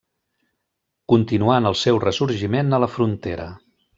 Continuant 1.13 1.69
el 1.71 1.77
seu 1.83 2.01
ressorgiment 2.05 2.79
a 2.79 2.83
la 2.87 2.91
Frontera. 2.97 3.49